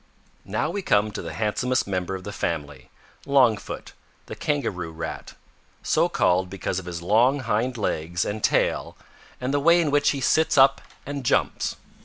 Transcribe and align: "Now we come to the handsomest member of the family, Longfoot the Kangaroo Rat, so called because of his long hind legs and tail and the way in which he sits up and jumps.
"Now 0.45 0.71
we 0.71 0.81
come 0.81 1.11
to 1.11 1.21
the 1.21 1.33
handsomest 1.33 1.85
member 1.85 2.15
of 2.15 2.23
the 2.23 2.31
family, 2.31 2.89
Longfoot 3.27 3.91
the 4.25 4.35
Kangaroo 4.35 4.91
Rat, 4.91 5.35
so 5.83 6.09
called 6.09 6.49
because 6.49 6.79
of 6.79 6.85
his 6.85 7.03
long 7.03 7.41
hind 7.41 7.77
legs 7.77 8.25
and 8.25 8.43
tail 8.43 8.97
and 9.39 9.53
the 9.53 9.59
way 9.59 9.79
in 9.79 9.91
which 9.91 10.09
he 10.09 10.19
sits 10.19 10.57
up 10.57 10.81
and 11.05 11.23
jumps. 11.23 11.75